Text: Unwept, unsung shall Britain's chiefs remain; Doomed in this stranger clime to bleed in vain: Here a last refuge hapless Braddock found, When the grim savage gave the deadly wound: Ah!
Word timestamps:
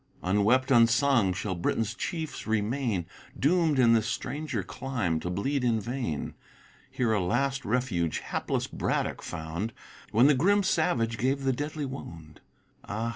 Unwept, 0.23 0.71
unsung 0.71 1.31
shall 1.31 1.53
Britain's 1.53 1.93
chiefs 1.93 2.47
remain; 2.47 3.05
Doomed 3.37 3.77
in 3.77 3.93
this 3.93 4.07
stranger 4.07 4.63
clime 4.63 5.19
to 5.19 5.29
bleed 5.29 5.63
in 5.63 5.79
vain: 5.79 6.33
Here 6.89 7.13
a 7.13 7.23
last 7.23 7.63
refuge 7.63 8.17
hapless 8.17 8.65
Braddock 8.65 9.21
found, 9.21 9.73
When 10.11 10.25
the 10.25 10.33
grim 10.33 10.63
savage 10.63 11.19
gave 11.19 11.43
the 11.43 11.53
deadly 11.53 11.85
wound: 11.85 12.41
Ah! 12.83 13.09